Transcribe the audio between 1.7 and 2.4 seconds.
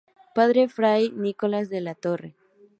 la Torre.